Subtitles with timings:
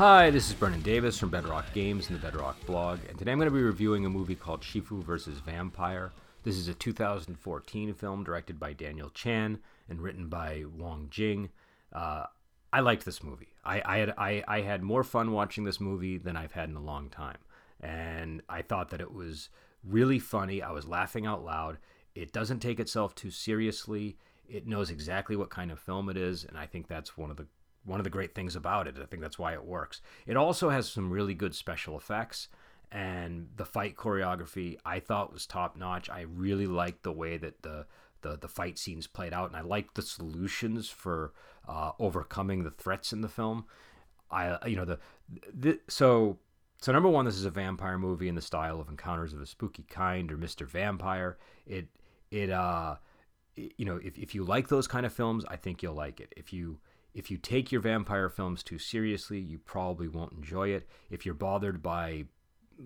[0.00, 3.38] Hi, this is Brennan Davis from Bedrock Games and the Bedrock blog, and today I'm
[3.38, 5.40] going to be reviewing a movie called Shifu vs.
[5.40, 6.10] Vampire.
[6.42, 9.58] This is a 2014 film directed by Daniel Chan
[9.90, 11.50] and written by Wong Jing.
[11.92, 12.24] Uh,
[12.72, 13.48] I liked this movie.
[13.62, 16.76] I, I had I, I had more fun watching this movie than I've had in
[16.76, 17.36] a long time,
[17.78, 19.50] and I thought that it was
[19.84, 20.62] really funny.
[20.62, 21.76] I was laughing out loud.
[22.14, 24.16] It doesn't take itself too seriously.
[24.48, 27.36] It knows exactly what kind of film it is, and I think that's one of
[27.36, 27.48] the
[27.84, 28.96] one of the great things about it.
[29.00, 30.00] I think that's why it works.
[30.26, 32.48] It also has some really good special effects
[32.92, 36.10] and the fight choreography I thought was top notch.
[36.10, 37.86] I really liked the way that the
[38.22, 41.32] the, the fight scenes played out, and I liked the solutions for
[41.66, 43.64] uh, overcoming the threats in the film.
[44.30, 44.98] I you know the,
[45.52, 46.38] the so
[46.80, 49.46] so number one, this is a vampire movie in the style of Encounters of a
[49.46, 50.66] Spooky Kind or Mr.
[50.66, 51.38] Vampire.
[51.66, 51.88] It
[52.30, 52.96] it uh
[53.56, 56.32] you know if, if you like those kind of films, I think you'll like it.
[56.36, 56.80] If you
[57.14, 60.88] if you take your vampire films too seriously, you probably won't enjoy it.
[61.10, 62.24] If you're bothered by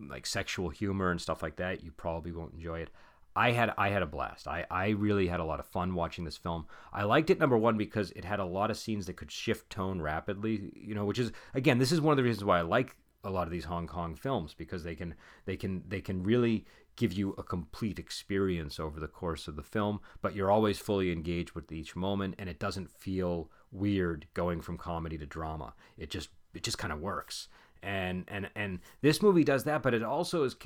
[0.08, 2.90] like sexual humor and stuff like that, you probably won't enjoy it.
[3.36, 4.46] I had I had a blast.
[4.46, 6.66] I, I really had a lot of fun watching this film.
[6.92, 9.70] I liked it number one because it had a lot of scenes that could shift
[9.70, 10.72] tone rapidly.
[10.74, 13.30] You know, which is again, this is one of the reasons why I like a
[13.30, 15.14] lot of these Hong Kong films because they can
[15.46, 16.64] they can they can really
[16.96, 21.10] give you a complete experience over the course of the film, but you're always fully
[21.10, 25.74] engaged with each moment, and it doesn't feel weird going from comedy to drama.
[25.98, 27.48] It just it just kind of works.
[27.82, 30.56] And and and this movie does that, but it also is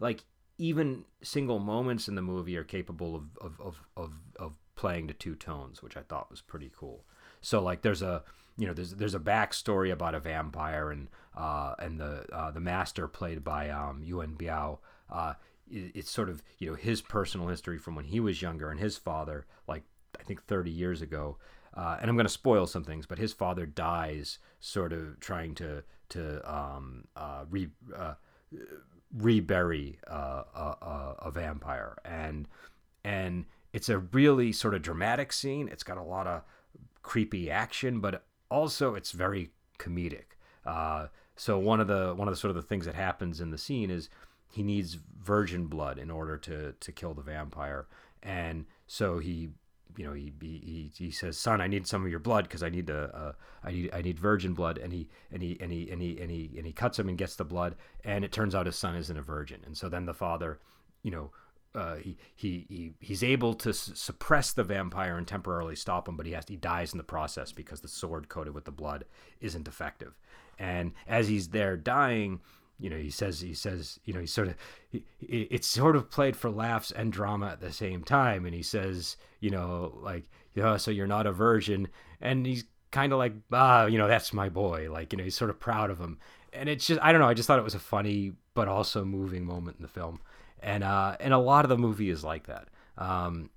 [0.00, 0.24] like
[0.56, 5.14] even single moments in the movie are capable of of of of, of playing to
[5.14, 7.04] two tones, which I thought was pretty cool.
[7.40, 8.22] So like there's a
[8.56, 12.60] you know there's there's a backstory about a vampire and uh, and the uh, the
[12.60, 14.78] master played by um, Yuen Biao.
[15.10, 15.34] Uh,
[15.70, 18.96] it's sort of you know his personal history from when he was younger and his
[18.96, 19.82] father like
[20.18, 21.36] I think 30 years ago
[21.74, 25.54] uh, and I'm going to spoil some things, but his father dies sort of trying
[25.56, 28.14] to to um, uh, re uh,
[29.16, 32.48] rebury uh, a, a, vampire, and
[33.04, 35.68] and it's a really sort of dramatic scene.
[35.68, 36.42] It's got a lot of
[37.02, 40.36] creepy action, but also it's very comedic.
[40.64, 43.50] Uh, so one of the one of the sort of the things that happens in
[43.50, 44.08] the scene is
[44.50, 47.86] he needs virgin blood in order to to kill the vampire,
[48.22, 49.50] and so he
[49.96, 52.68] you know, he, he, he says, "Son, I need some of your blood because I
[52.68, 53.32] need a, uh,
[53.64, 56.30] I need I need virgin blood." And he and he and he and he and
[56.30, 58.94] he and he cuts him and gets the blood, and it turns out his son
[58.94, 59.60] isn't a virgin.
[59.66, 60.60] And so then the father,
[61.02, 61.30] you know,
[61.74, 66.16] uh, he, he he he's able to s- suppress the vampire and temporarily stop him,
[66.16, 69.04] but he has he dies in the process because the sword coated with the blood
[69.40, 70.18] isn't effective.
[70.58, 72.40] And as he's there dying,
[72.78, 74.54] you know, he says he says you know he sort of
[74.88, 78.62] he, it's sort of played for laughs and drama at the same time, and he
[78.62, 80.24] says you know like
[80.54, 81.88] yeah, so you're not a virgin,
[82.20, 85.34] and he's kind of like ah you know that's my boy, like you know he's
[85.36, 86.18] sort of proud of him,
[86.52, 89.04] and it's just I don't know I just thought it was a funny but also
[89.04, 90.20] moving moment in the film,
[90.60, 92.68] and uh and a lot of the movie is like that.
[92.96, 93.50] Um,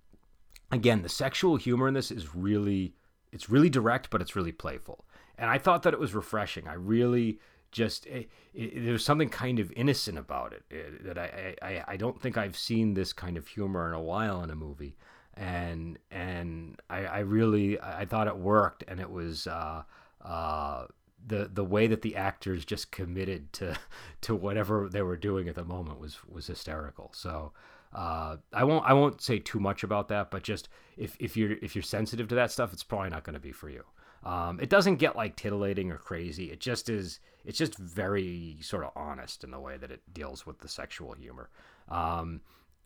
[0.72, 2.96] again, the sexual humor in this is really
[3.32, 5.06] it's really direct, but it's really playful,
[5.38, 6.68] and I thought that it was refreshing.
[6.68, 7.40] I really
[7.72, 11.84] just it, it, there's something kind of innocent about it, it eh, that I, I
[11.90, 14.96] I don't think I've seen this kind of humor in a while in a movie,
[15.36, 19.84] and and I, I really I thought it worked, and it was uh,
[20.23, 20.85] uh,
[21.26, 23.78] the the way that the actors just committed to
[24.22, 27.12] to whatever they were doing at the moment was was hysterical.
[27.14, 27.53] So.
[27.94, 28.85] Uh, I won't.
[28.85, 32.29] I won't say too much about that, but just if, if you're if you're sensitive
[32.29, 33.84] to that stuff, it's probably not going to be for you.
[34.23, 36.52] Um, it doesn't get like titillating or crazy.
[36.52, 37.20] It just is.
[37.44, 41.14] It's just very sort of honest in the way that it deals with the sexual
[41.14, 41.50] humor.
[41.90, 42.41] Um,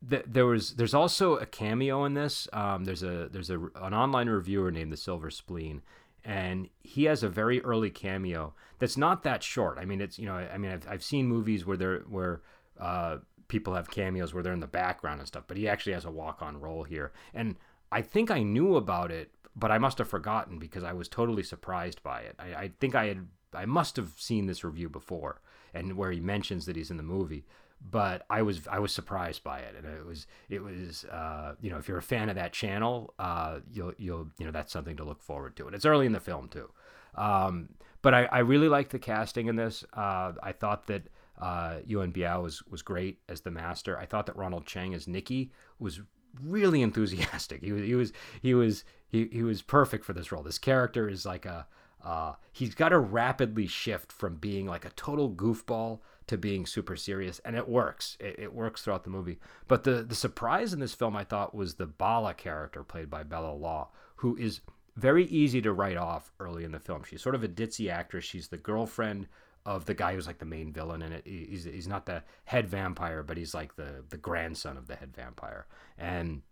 [0.10, 2.48] th- there was there's also a cameo in this.
[2.54, 5.82] Um, there's a there's a an online reviewer named the Silver Spleen,
[6.24, 9.78] and he has a very early cameo that's not that short.
[9.78, 12.42] I mean, it's you know, I mean, I've, I've seen movies where they're where
[12.80, 13.18] uh,
[13.48, 16.12] people have cameos where they're in the background and stuff, but he actually has a
[16.12, 17.56] walk on role here, and
[17.92, 21.44] I think I knew about it but I must have forgotten because I was totally
[21.44, 22.36] surprised by it.
[22.38, 25.42] I, I, think I had I must have seen this review before
[25.74, 27.46] and where he mentions that he's in the movie,
[27.82, 31.70] but I was I was surprised by it, and it was it was uh, you
[31.70, 34.98] know if you're a fan of that channel, uh, you'll you'll you know that's something
[34.98, 36.70] to look forward to, and it's early in the film too.
[37.16, 37.70] Um,
[38.02, 39.84] but I, I really liked the casting in this.
[39.94, 41.04] Uh, I thought that
[41.40, 43.98] uh, Yuen Biao was was great as the master.
[43.98, 46.02] I thought that Ronald Cheng as Nicky was
[46.44, 47.64] really enthusiastic.
[47.64, 48.84] He was he was he was
[49.16, 50.44] he, he was perfect for this role.
[50.44, 51.68] This character is like a
[52.04, 56.96] uh, he's got to rapidly shift from being like a total goofball to being super
[56.96, 58.16] serious, and it works.
[58.20, 59.40] It, it, works throughout the movie.
[59.68, 63.24] But the the surprise in this film, I thought, was the Bala character played by
[63.24, 64.62] Bella Law, who is
[64.96, 67.04] very easy to write off early in the film.
[67.04, 68.24] She's sort of a ditzy actress.
[68.24, 69.28] She's the girlfriend
[69.66, 71.24] of the guy who's like the main villain in it.
[71.26, 75.16] He's, he's not the head vampire, but he's like the the grandson of the head
[75.16, 75.66] vampire,
[75.98, 76.44] and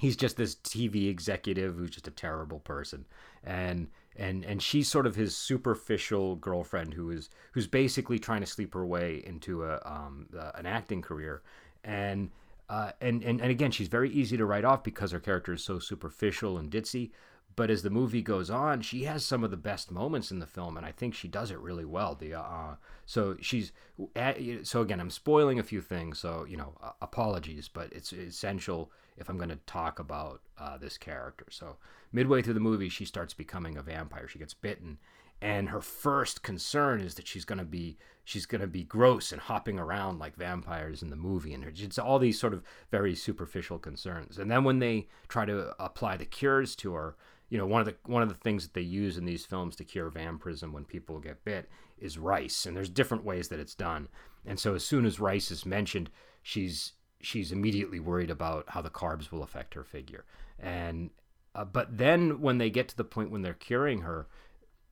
[0.00, 3.04] he's just this TV executive who's just a terrible person,
[3.44, 8.46] and and and she's sort of his superficial girlfriend who is who's basically trying to
[8.46, 11.42] sleep her way into a um, uh, an acting career,
[11.84, 12.30] and.
[12.68, 15.60] Uh, and, and and again, she's very easy to write off because her character is
[15.60, 17.10] so superficial and ditzy
[17.56, 20.46] but as the movie goes on, she has some of the best moments in the
[20.46, 22.14] film, and I think she does it really well.
[22.14, 22.76] The uh,
[23.06, 23.72] so she's
[24.62, 28.90] so again, I'm spoiling a few things, so you know, uh, apologies, but it's essential
[29.16, 31.46] if I'm going to talk about uh, this character.
[31.50, 31.76] So
[32.12, 34.28] midway through the movie, she starts becoming a vampire.
[34.28, 34.98] She gets bitten,
[35.42, 39.32] and her first concern is that she's going to be she's going to be gross
[39.32, 43.14] and hopping around like vampires in the movie and it's all these sort of very
[43.14, 47.16] superficial concerns and then when they try to apply the cures to her
[47.50, 49.76] you know one of the one of the things that they use in these films
[49.76, 51.68] to cure vampirism when people get bit
[51.98, 54.08] is rice and there's different ways that it's done.
[54.46, 56.10] And so as soon as rice is mentioned
[56.42, 60.24] she's she's immediately worried about how the carbs will affect her figure.
[60.58, 61.10] And
[61.54, 64.28] uh, but then when they get to the point when they're curing her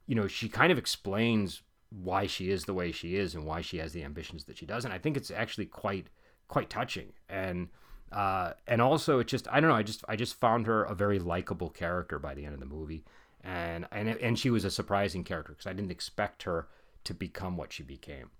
[0.06, 3.62] you know she kind of explains why she is the way she is and why
[3.62, 4.84] she has the ambitions that she does.
[4.84, 6.08] And i think it's actually quite
[6.49, 7.12] quite touching.
[7.28, 7.69] And
[8.12, 9.76] uh, and also, it just I don't know.
[9.76, 12.66] I just I just found her a very likable character by the end of the
[12.66, 13.05] movie,
[13.43, 16.69] and and and she was a surprising character because I didn't expect her
[17.05, 18.31] to become what she became.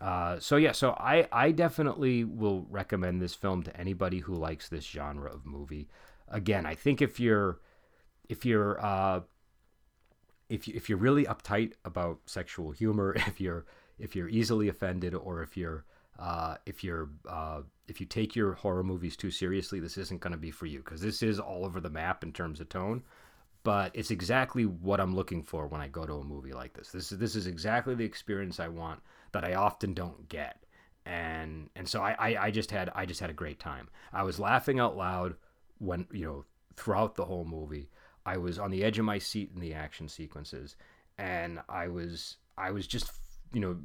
[0.00, 4.68] Uh, so yeah, so I I definitely will recommend this film to anybody who likes
[4.68, 5.88] this genre of movie.
[6.28, 7.58] Again, I think if you're
[8.28, 9.20] if you're uh,
[10.48, 13.64] if you, if you're really uptight about sexual humor, if you're
[13.98, 15.84] if you're easily offended, or if you're
[16.18, 20.32] uh, if you're uh, if you take your horror movies too seriously, this isn't going
[20.32, 23.02] to be for you because this is all over the map in terms of tone.
[23.62, 26.90] But it's exactly what I'm looking for when I go to a movie like this.
[26.90, 29.00] This is this is exactly the experience I want
[29.32, 30.64] that I often don't get,
[31.04, 33.88] and and so I, I, I just had I just had a great time.
[34.12, 35.34] I was laughing out loud
[35.78, 36.44] when you know
[36.76, 37.90] throughout the whole movie.
[38.24, 40.76] I was on the edge of my seat in the action sequences,
[41.18, 43.10] and I was I was just
[43.52, 43.76] you know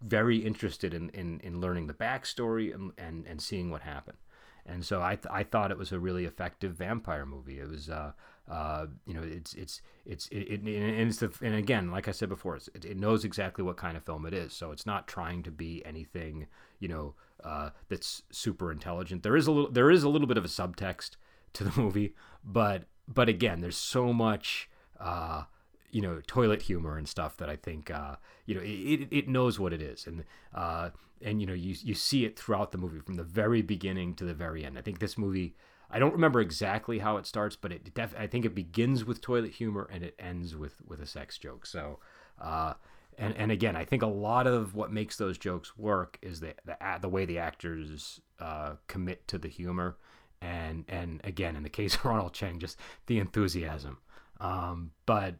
[0.00, 4.18] very interested in, in, in learning the backstory and, and, and seeing what happened.
[4.64, 7.58] And so I, th- I thought it was a really effective vampire movie.
[7.58, 8.12] It was, uh,
[8.50, 12.12] uh, you know, it's it's it's it, it, and it's the, and again, like I
[12.12, 14.52] said before, it, it knows exactly what kind of film it is.
[14.52, 16.46] So it's not trying to be anything,
[16.80, 17.14] you know,
[17.44, 19.22] uh, that's super intelligent.
[19.22, 21.12] There is a little there is a little bit of a subtext
[21.54, 22.14] to the movie,
[22.44, 24.68] but but again, there's so much.
[24.98, 25.44] Uh,
[25.90, 29.58] you know toilet humor and stuff that I think uh, you know it, it knows
[29.58, 30.24] what it is and
[30.54, 30.90] uh,
[31.22, 34.24] and you know you you see it throughout the movie from the very beginning to
[34.24, 34.78] the very end.
[34.78, 35.54] I think this movie
[35.90, 39.20] I don't remember exactly how it starts, but it def- I think it begins with
[39.20, 41.66] toilet humor and it ends with with a sex joke.
[41.66, 41.98] So.
[42.40, 42.74] Uh,
[43.20, 46.54] and, and again, I think a lot of what makes those jokes work is the
[46.64, 49.96] the, the way the actors uh, commit to the humor,
[50.40, 53.98] and and again, in the case of Ronald Cheng, just the enthusiasm.
[54.40, 55.34] Um, but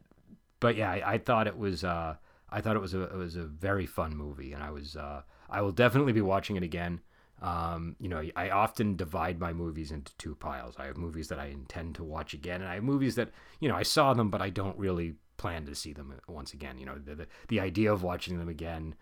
[0.59, 2.15] but yeah, I, I, thought it was uh,
[2.49, 5.21] I thought it was a it was a very fun movie, and I was uh,
[5.49, 7.01] I will definitely be watching it again.
[7.41, 10.75] Um, you know, I often divide my movies into two piles.
[10.77, 13.69] I have movies that I intend to watch again, and I have movies that you
[13.69, 16.77] know I saw them, but I don't really plan to see them once again.
[16.77, 18.95] You know, the the, the idea of watching them again,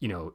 [0.00, 0.34] you know,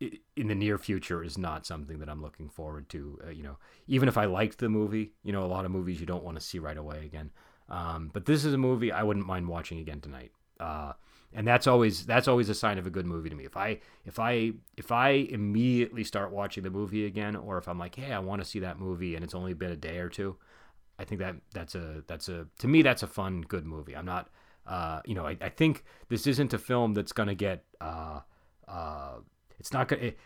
[0.00, 3.18] in the near future is not something that I'm looking forward to.
[3.26, 6.00] Uh, you know, even if I liked the movie, you know, a lot of movies
[6.00, 7.30] you don't want to see right away again.
[7.68, 10.32] Um, but this is a movie I wouldn't mind watching again tonight.
[10.60, 10.92] Uh,
[11.32, 13.44] and that's always that's always a sign of a good movie to me.
[13.44, 17.78] If I if I if I immediately start watching the movie again, or if I'm
[17.78, 20.08] like, hey, I want to see that movie, and it's only been a day or
[20.08, 20.36] two,
[20.98, 23.94] I think that that's a that's a to me that's a fun good movie.
[23.96, 24.30] I'm not,
[24.66, 28.20] uh, you know, I, I think this isn't a film that's gonna get, uh,
[28.66, 29.16] uh,
[29.58, 30.18] it's not gonna it,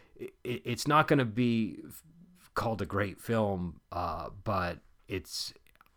[0.45, 1.79] it, it's not gonna be
[2.55, 4.79] called a great film, uh, but
[5.09, 5.53] it's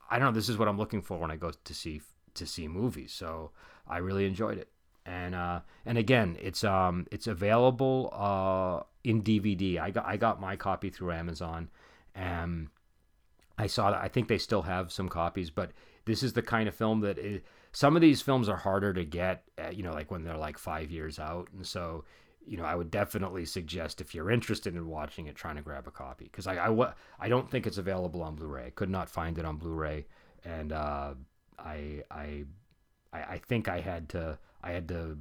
[0.10, 0.34] I don't know.
[0.34, 2.02] This is what I'm looking for when I go to see
[2.36, 3.12] to see movies.
[3.12, 3.52] So
[3.88, 4.70] I really enjoyed it.
[5.06, 9.80] And uh, and again, it's um it's available uh in DVD.
[9.80, 11.70] I got I got my copy through Amazon,
[12.16, 12.70] and
[13.58, 14.02] I saw that.
[14.02, 15.72] I think they still have some copies, but
[16.06, 19.04] this is the kind of film that it, some of these films are harder to
[19.04, 19.44] get.
[19.58, 22.06] Uh, you know, like when they're like five years out, and so
[22.46, 25.88] you know, I would definitely suggest if you're interested in watching it, trying to grab
[25.88, 28.68] a copy because I, I, I don't think it's available on Blu-ray.
[28.68, 30.06] I could not find it on Blu-ray,
[30.44, 31.14] and uh,
[31.58, 32.44] I, I,
[33.14, 35.18] I think I had to, I had to,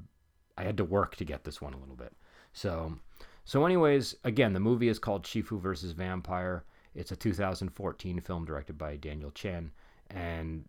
[0.56, 2.12] I had to work to get this one a little bit.
[2.52, 2.98] So,
[3.44, 6.64] so anyways, again, the movie is called Shifu versus Vampire.
[6.94, 9.70] It's a 2014 film directed by Daniel Chan,
[10.10, 10.64] and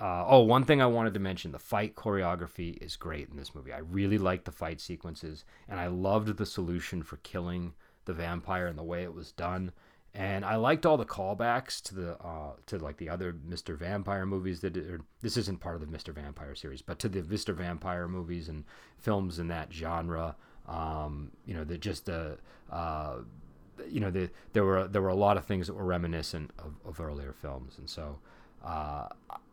[0.00, 3.54] uh, oh, one thing I wanted to mention: the fight choreography is great in this
[3.54, 3.72] movie.
[3.72, 7.74] I really liked the fight sequences, and I loved the solution for killing
[8.04, 9.72] the vampire and the way it was done.
[10.16, 13.76] And I liked all the callbacks to the uh, to like the other Mr.
[13.76, 16.12] Vampire movies that or this isn't part of the Mr.
[16.12, 17.54] Vampire series, but to the Mr.
[17.54, 18.64] Vampire movies and
[18.98, 20.36] films in that genre.
[20.66, 22.38] Um, you know, that just the
[22.70, 23.16] uh,
[23.88, 26.74] you know the, there were there were a lot of things that were reminiscent of,
[26.84, 28.18] of earlier films, and so
[28.64, 29.08] uh,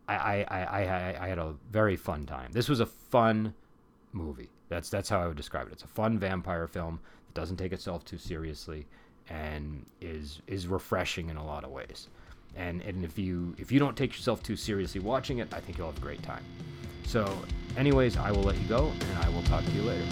[0.08, 2.50] I, I, I, I had a very fun time.
[2.52, 3.54] This was a fun
[4.12, 4.50] movie.
[4.68, 5.74] That's that's how I would describe it.
[5.74, 8.86] It's a fun vampire film that doesn't take itself too seriously
[9.28, 12.08] and is is refreshing in a lot of ways.
[12.56, 15.78] And and if you if you don't take yourself too seriously watching it, I think
[15.78, 16.44] you'll have a great time.
[17.04, 17.30] So,
[17.76, 20.06] anyways, I will let you go and I will talk to you later.